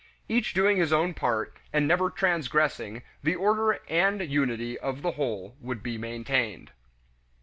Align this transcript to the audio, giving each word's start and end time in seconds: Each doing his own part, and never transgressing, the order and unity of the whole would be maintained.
Each 0.27 0.55
doing 0.55 0.77
his 0.77 0.91
own 0.91 1.13
part, 1.13 1.57
and 1.71 1.87
never 1.87 2.09
transgressing, 2.09 3.03
the 3.21 3.35
order 3.35 3.81
and 3.87 4.19
unity 4.27 4.75
of 4.79 5.03
the 5.03 5.11
whole 5.11 5.55
would 5.59 5.83
be 5.83 5.95
maintained. 5.99 6.71